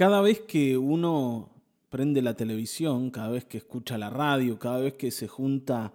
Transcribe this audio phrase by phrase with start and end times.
[0.00, 1.50] Cada vez que uno
[1.90, 5.92] prende la televisión, cada vez que escucha la radio, cada vez que se junta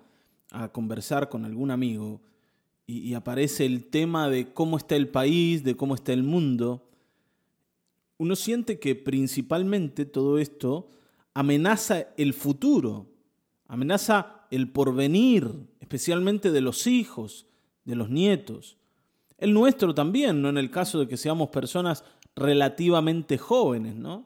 [0.51, 2.21] a conversar con algún amigo
[2.86, 6.88] y, aparece el tema de cómo está el país, de cómo está el mundo,
[8.20, 10.87] uno siente que principalmente todo esto
[11.33, 13.07] amenaza el futuro,
[13.67, 15.49] amenaza el porvenir,
[15.79, 17.47] especialmente de los hijos,
[17.85, 18.77] de los nietos.
[19.39, 22.03] El nuestro también, no en el caso de que seamos personas
[22.36, 24.25] relativamente jóvenes, ¿no?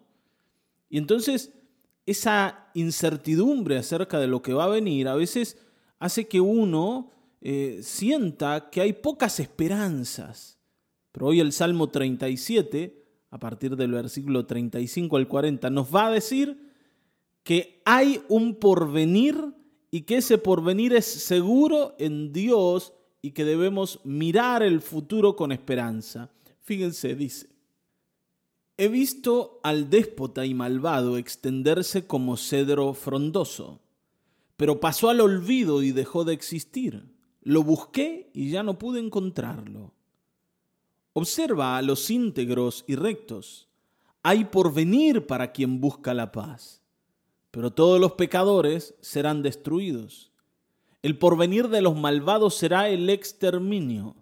[0.90, 1.54] Y entonces
[2.06, 5.58] esa incertidumbre acerca de lo que va a venir a veces
[6.00, 7.12] hace que uno
[7.42, 10.58] eh, sienta que hay pocas esperanzas.
[11.12, 16.12] Pero hoy el Salmo 37, a partir del versículo 35 al 40, nos va a
[16.12, 16.70] decir
[17.44, 19.36] que hay un porvenir
[19.92, 25.52] y que ese porvenir es seguro en Dios y que debemos mirar el futuro con
[25.52, 26.32] esperanza.
[26.62, 27.50] Fíjense, dice,
[28.80, 33.82] he visto al déspota y malvado extenderse como cedro frondoso,
[34.56, 37.14] pero pasó al olvido y dejó de existir.
[37.42, 39.94] Lo busqué y ya no pude encontrarlo.
[41.12, 43.68] Observa a los íntegros y rectos.
[44.24, 46.82] Hay porvenir para quien busca la paz,
[47.52, 50.32] pero todos los pecadores serán destruidos.
[51.02, 54.16] El porvenir de los malvados será el exterminio,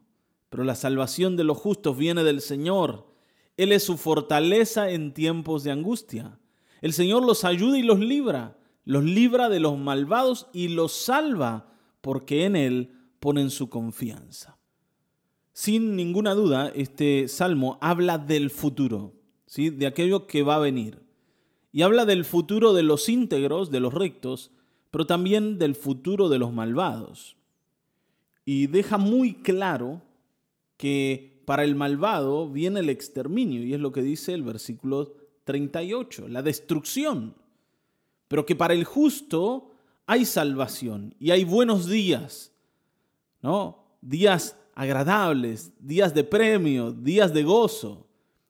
[0.50, 3.17] pero la salvación de los justos viene del Señor.
[3.58, 6.40] Él es su fortaleza en tiempos de angustia.
[6.82, 11.74] El Señor los ayuda y los libra, los libra de los malvados y los salva,
[12.02, 14.58] porque en Él ponen su confianza.
[15.54, 19.16] Sin ninguna duda, este salmo habla del futuro,
[19.48, 19.72] ¿sí?
[19.72, 21.02] de aquello que va a venir.
[21.72, 24.52] Y habla del futuro de los íntegros, de los rectos,
[24.92, 27.38] pero también del futuro de los malvados.
[28.46, 30.04] Y deja muy claro
[30.78, 35.14] que para el malvado viene el exterminio, y es lo que dice el versículo
[35.46, 37.36] 38, la destrucción.
[38.28, 39.72] Pero que para el justo
[40.06, 42.52] hay salvación y hay buenos días,
[43.42, 43.86] ¿no?
[44.02, 48.08] Días agradables, días de premio, días de gozo.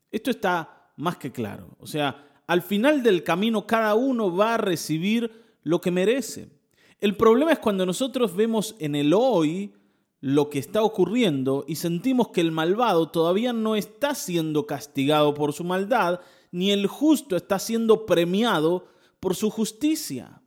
[0.10, 1.78] Esto está más que claro.
[1.80, 6.50] O sea, al final del camino cada uno va a recibir lo que merece.
[7.00, 9.72] El problema es cuando nosotros vemos en el hoy
[10.20, 15.54] lo que está ocurriendo y sentimos que el malvado todavía no está siendo castigado por
[15.54, 18.88] su maldad, ni el justo está siendo premiado
[19.20, 20.42] por su justicia.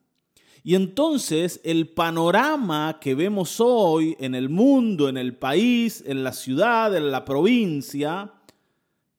[0.62, 6.32] Y entonces el panorama que vemos hoy en el mundo, en el país, en la
[6.32, 8.34] ciudad, en la provincia,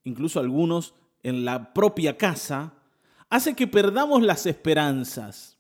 [0.03, 2.73] incluso algunos en la propia casa,
[3.29, 5.57] hace que perdamos las esperanzas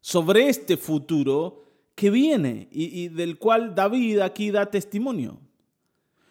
[0.00, 1.65] sobre este futuro
[1.96, 5.40] que viene y, del cual David aquí da testimonio.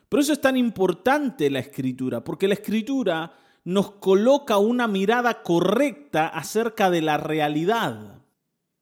[0.07, 3.33] Por eso es tan importante la escritura, porque la escritura
[3.65, 8.21] nos coloca una mirada correcta acerca de la realidad.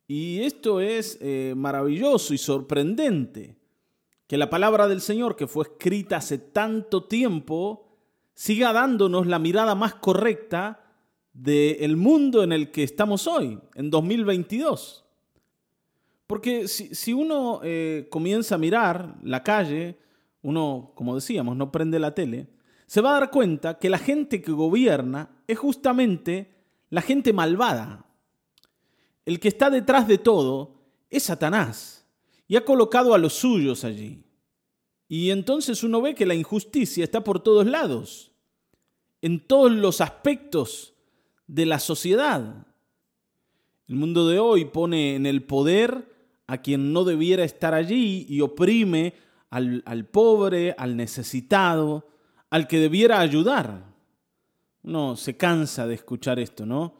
[0.07, 3.55] Y esto es eh, maravilloso y sorprendente,
[4.27, 7.97] que la palabra del Señor, que fue escrita hace tanto tiempo,
[8.33, 10.81] siga dándonos la mirada más correcta
[11.31, 15.02] del mundo en el que estamos hoy, en 2022.
[16.33, 19.99] Porque si, uno eh, comienza a mirar la calle,
[20.41, 22.47] uno, como decíamos, no prende la tele,
[22.87, 26.49] se va a dar cuenta que la gente que gobierna es justamente
[26.89, 28.07] la gente malvada.
[29.27, 30.73] El que está detrás de todo
[31.07, 32.03] es Satanás
[32.47, 34.23] y ha colocado a los suyos allí.
[35.07, 38.31] Y entonces uno ve que la injusticia está por todos lados,
[39.21, 40.95] en todos los aspectos
[41.45, 42.65] de la sociedad.
[43.87, 46.11] El mundo de hoy pone en el poder
[46.47, 49.13] a quien no debiera estar allí y oprime
[49.49, 52.09] al, pobre, al necesitado,
[52.49, 53.85] al que debiera ayudar.
[54.83, 56.95] Uno se cansa de escuchar esto, ¿no?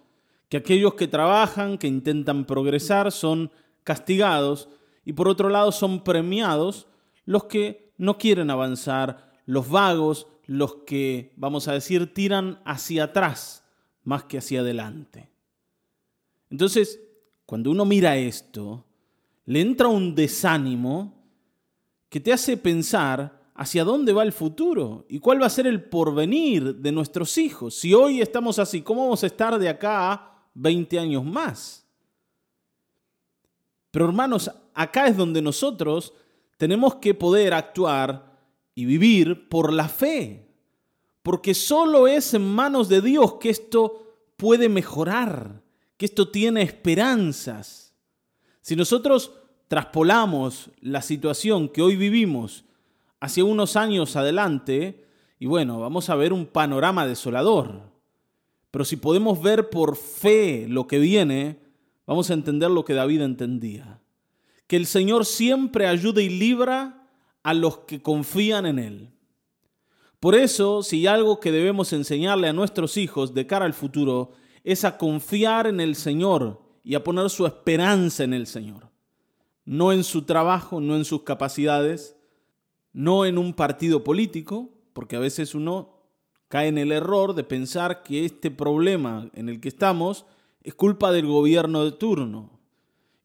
[0.50, 3.52] Que aquellos que trabajan, que intentan progresar, son
[3.84, 4.70] castigados
[5.04, 6.88] y por otro lado son premiados
[7.26, 13.64] los que no quieren avanzar, los vagos, los que, vamos a decir, tiran hacia atrás
[14.04, 15.30] más que hacia adelante.
[16.50, 17.00] Entonces,
[17.46, 18.86] cuando uno mira esto,
[19.46, 21.26] le entra un desánimo
[22.10, 25.84] que te hace pensar hacia dónde va el futuro y cuál va a ser el
[25.84, 27.76] porvenir de nuestros hijos.
[27.76, 31.88] Si hoy estamos así, ¿cómo vamos a estar de acá a 20 años más?
[33.92, 36.14] Pero hermanos, acá es donde nosotros
[36.58, 38.38] tenemos que poder actuar
[38.74, 40.44] y vivir por la fe
[41.24, 45.64] porque solo es en manos de Dios que esto puede mejorar,
[45.98, 47.83] que esto tiene esperanzas.
[48.64, 49.34] Si nosotros
[49.68, 52.64] traspolamos la situación que hoy vivimos
[53.20, 55.06] hacia unos años adelante,
[55.38, 57.82] y bueno, vamos a ver un panorama desolador.
[58.72, 61.60] Pero si podemos ver por fe lo que viene,
[62.08, 64.00] vamos a entender lo que David entendía.
[64.68, 67.10] Que el Señor siempre ayuda y libra
[67.44, 69.10] a los que confían en Él.
[70.22, 74.32] Por eso, si hay algo que debemos enseñarle a nuestros hijos de cara al futuro,
[74.64, 78.90] es a confiar en el Señor y a poner su esperanza en el Señor.
[79.66, 82.18] No en su trabajo, no en sus capacidades,
[82.92, 85.94] no en un partido político, porque a veces uno
[86.50, 90.26] cae en el error de pensar que este problema en el que estamos
[90.62, 92.60] es culpa del gobierno de turno.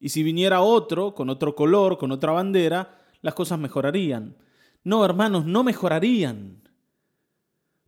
[0.00, 4.37] Y si viniera otro, con otro color, con otra bandera, las cosas mejorarían.
[4.84, 6.62] No, hermanos, no mejorarían.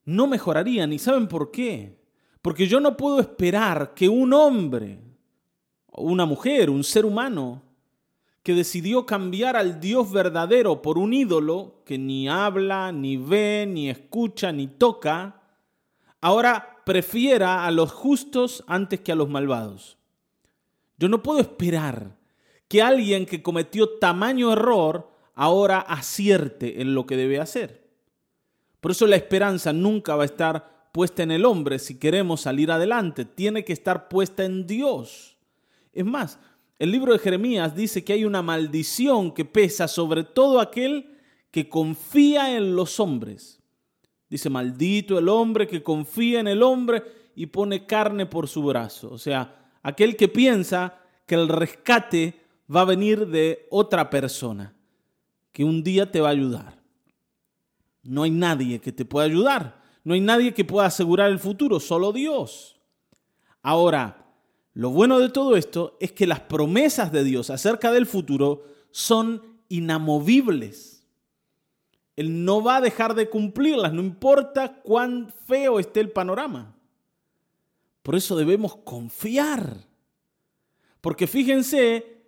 [0.05, 0.93] No mejorarían.
[0.93, 2.01] ¿Y saben por qué?
[2.43, 4.99] Porque yo no puedo esperar que un hombre,
[5.93, 7.63] una mujer, un ser humano,
[8.43, 13.91] que decidió cambiar al Dios verdadero por un ídolo que ni habla, ni ve, ni
[13.91, 15.43] escucha, ni toca,
[16.21, 19.99] ahora prefiera a los justos antes que a los malvados.
[20.99, 22.17] Yo no puedo esperar
[22.69, 27.89] que alguien que cometió tamaño error ahora acierte en lo que debe hacer.
[28.81, 32.71] Por eso la esperanza nunca va a estar puesta en el hombre si queremos salir
[32.71, 35.37] adelante, tiene que estar puesta en Dios.
[35.93, 36.39] Es más,
[36.79, 41.19] el libro de Jeremías dice que hay una maldición que pesa sobre todo aquel
[41.51, 43.61] que confía en los hombres.
[44.29, 47.03] Dice, maldito el hombre que confía en el hombre
[47.35, 49.11] y pone carne por su brazo.
[49.11, 52.41] O sea, aquel que piensa que el rescate
[52.75, 54.75] va a venir de otra persona,
[55.53, 56.81] que un día te va a ayudar.
[58.03, 59.81] No hay nadie que te pueda ayudar.
[60.05, 62.81] No hay nadie que pueda asegurar el futuro, solo Dios.
[63.63, 64.30] Ahora,
[64.81, 69.43] lo bueno de todo esto es que las promesas de Dios acerca del futuro son
[69.69, 71.07] inamovibles.
[72.17, 76.75] Él no va a dejar de cumplirlas, no importa cuán feo esté el panorama.
[78.03, 79.87] Por eso debemos confiar.
[81.03, 82.23] Porque fíjense,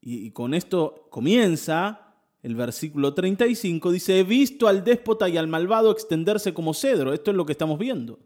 [0.00, 5.90] y con esto comienza el versículo 35, dice, he visto al déspota y al malvado
[5.90, 7.12] extenderse como cedro.
[7.12, 8.18] Esto es lo que estamos viendo.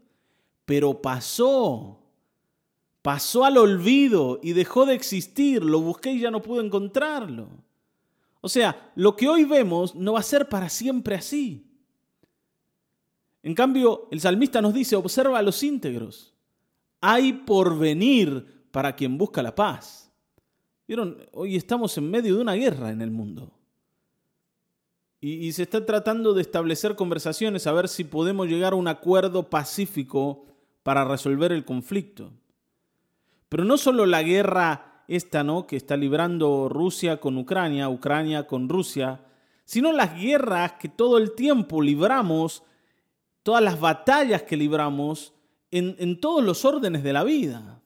[0.63, 1.99] Pero pasó
[3.03, 7.49] pasó al olvido y dejó de existir, lo busqué y ya no pude encontrarlo.
[8.41, 11.67] O sea, lo que hoy vemos no va a ser para siempre así.
[13.43, 16.33] En cambio, el salmista nos dice, observa a los íntegros.
[17.01, 20.09] Hay porvenir para quien busca la paz.
[20.87, 21.17] ¿Vieron?
[21.33, 23.51] Hoy estamos en medio de una guerra en el mundo.
[25.19, 28.87] Y, y se está tratando de establecer conversaciones a ver si podemos llegar a un
[28.87, 30.45] acuerdo pacífico
[30.83, 32.31] para resolver el conflicto.
[33.53, 35.67] Pero no solo la guerra esta, ¿no?
[35.67, 39.23] que está librando Rusia con Ucrania, Ucrania con Rusia,
[39.63, 42.63] sino las guerras que todo el tiempo libramos,
[43.43, 45.35] todas las batallas que libramos
[45.69, 47.79] en, en todos los órdenes de la vida,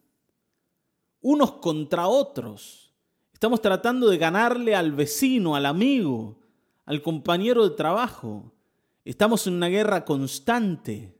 [1.19, 2.93] unos contra otros.
[3.33, 6.39] Estamos tratando de ganarle al vecino, al amigo,
[6.85, 8.53] al compañero de trabajo.
[9.03, 11.19] Estamos en una guerra constante.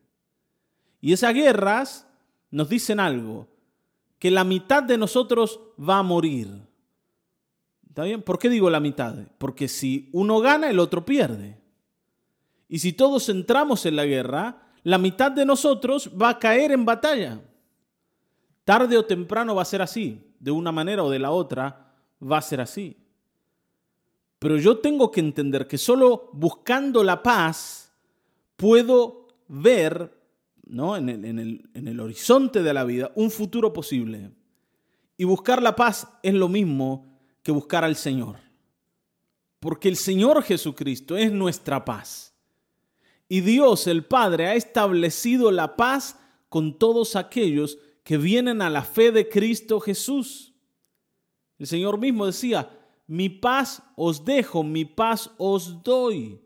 [1.02, 2.08] Y esas guerras
[2.50, 3.57] nos dicen algo
[4.20, 6.50] que la mitad de nosotros va a morir.
[7.88, 8.22] ¿Está bien?
[8.22, 9.16] ¿Por qué digo la mitad?
[9.38, 11.60] Porque si uno gana, el otro pierde.
[12.70, 16.86] Y si todos entramos en la guerra, la mitad de nosotros va a caer en
[16.86, 17.42] batalla.
[18.64, 20.36] Tarde o temprano va a ser así.
[20.40, 22.98] De una manera o de la otra va a ser así.
[24.40, 27.92] Pero yo tengo que entender que solo buscando la paz
[28.56, 30.17] puedo ver
[30.70, 30.98] ¿no?
[30.98, 34.32] en, el, en el horizonte de la vida un futuro posible.
[35.18, 38.38] Y buscar la paz es lo mismo que buscar al Señor.
[39.60, 42.36] Porque el Señor Jesucristo es nuestra paz.
[43.28, 46.20] Y Dios el Padre ha establecido la paz
[46.50, 50.54] con todos aquellos que vienen a la fe de Cristo Jesús.
[51.60, 52.70] El Señor mismo decía,
[53.08, 56.40] mi paz os dejo, mi paz os doy.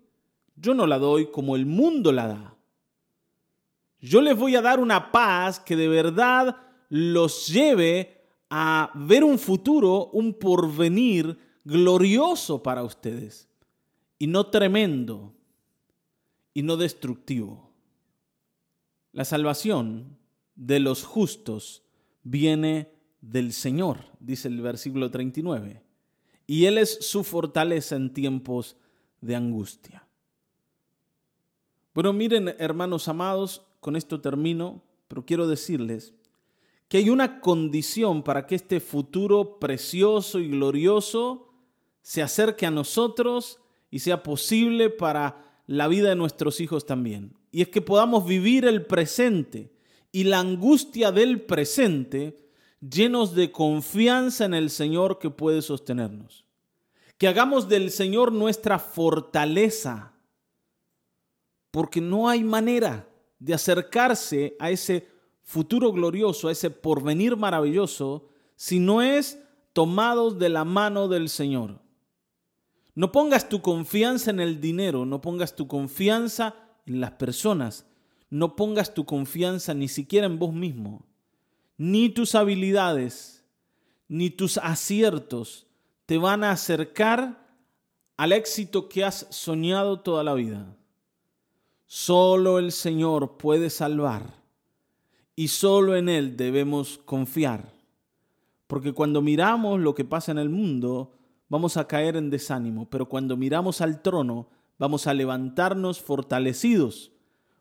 [0.56, 2.58] Yo no la doy como el mundo la da.
[4.02, 6.58] Yo les voy a dar una paz que de verdad
[6.90, 13.48] los lleve a ver un futuro, un porvenir glorioso para ustedes
[14.18, 15.34] y no tremendo
[16.54, 17.72] y no destructivo.
[19.14, 20.18] La salvación
[20.56, 21.84] de los justos
[22.24, 22.92] viene
[23.22, 25.84] del Señor, dice el versículo 39,
[26.48, 28.78] y Él es su fortaleza en tiempos
[29.22, 30.08] de angustia.
[31.94, 36.14] Bueno, miren, hermanos amados, con esto termino, pero quiero decirles
[36.88, 41.50] que hay una condición para que este futuro precioso y glorioso
[42.02, 43.60] se acerque a nosotros
[43.90, 47.34] y sea posible para la vida de nuestros hijos también.
[47.52, 49.72] Y es que podamos vivir el presente
[50.12, 52.50] y la angustia del presente,
[52.82, 56.46] llenos de confianza en el Señor que puede sostenernos.
[57.18, 60.14] Que hagamos del Señor nuestra fortaleza,
[61.72, 63.08] porque no hay manera
[63.42, 65.08] de acercarse a ese
[65.42, 69.42] futuro glorioso, a ese porvenir maravilloso, si no es
[69.74, 71.82] tomados de la mano del Señor.
[72.94, 76.56] No pongas tu confianza en el dinero, no pongas tu confianza
[76.86, 77.88] en las personas,
[78.30, 81.08] no pongas tu confianza ni siquiera en vos mismo,
[81.78, 83.44] ni tus habilidades,
[84.08, 85.66] ni tus aciertos
[86.06, 87.44] te van a acercar
[88.18, 90.78] al éxito que has soñado toda la vida.
[91.94, 94.34] Solo el Señor puede salvar
[95.36, 97.74] y solo en Él debemos confiar.
[98.68, 101.12] Porque cuando miramos lo que pasa en el mundo,
[101.50, 104.48] vamos a caer en desánimo, pero cuando miramos al trono,
[104.80, 107.12] vamos a levantarnos fortalecidos,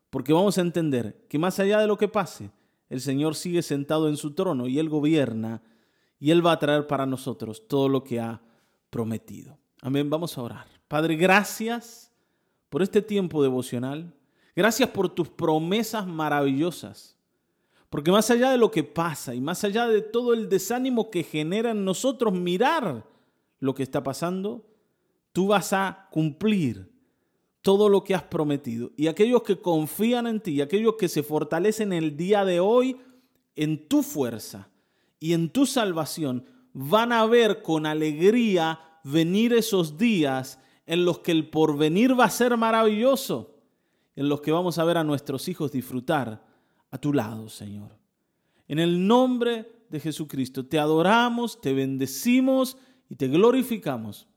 [0.09, 2.51] porque vamos a entender que más allá de lo que pase,
[2.87, 5.61] el Señor sigue sentado en su trono y Él gobierna
[6.21, 8.41] y Él va a traer para nosotros todo lo que ha
[8.89, 9.57] prometido.
[9.81, 10.67] Amén, vamos a orar.
[10.87, 12.13] Padre, gracias
[12.69, 14.15] por este tiempo devocional.
[14.55, 17.17] Gracias por tus promesas maravillosas.
[17.89, 21.23] Porque más allá de lo que pasa y más allá de todo el desánimo que
[21.23, 23.05] genera en nosotros mirar
[23.59, 24.65] lo que está pasando,
[25.33, 26.89] tú vas a cumplir
[27.61, 28.91] todo lo que has prometido.
[28.95, 32.97] Y aquellos que confían en ti, aquellos que se fortalecen el día de hoy
[33.55, 34.69] en tu fuerza
[35.19, 41.31] y en tu salvación, van a ver con alegría venir esos días en los que
[41.31, 43.50] el porvenir va a ser maravilloso,
[44.21, 46.45] en los que vamos a ver a nuestros hijos disfrutar
[46.91, 47.97] a tu lado, Señor.
[48.67, 52.77] En el nombre de Jesucristo te adoramos, te bendecimos
[53.09, 54.27] y te glorificamos,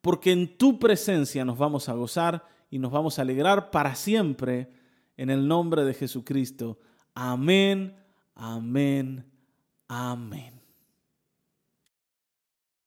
[0.00, 4.70] porque en tu presencia nos vamos a gozar y nos vamos a alegrar para siempre.
[5.18, 6.78] En el nombre de Jesucristo.
[7.14, 7.94] Amén,
[8.34, 9.22] amén,
[9.86, 10.55] amén.